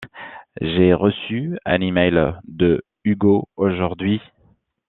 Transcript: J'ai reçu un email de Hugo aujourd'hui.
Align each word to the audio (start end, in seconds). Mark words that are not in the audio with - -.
J'ai 0.61 0.95
reçu 0.95 1.59
un 1.63 1.79
email 1.79 2.33
de 2.45 2.83
Hugo 3.03 3.47
aujourd'hui. 3.55 4.19